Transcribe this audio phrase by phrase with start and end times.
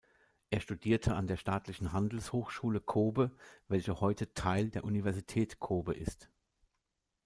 [0.49, 3.29] Er studierte an der staatlichen Handelshochschule Kōbe
[3.67, 6.27] welche heute Teil der Universität Kōbe ist.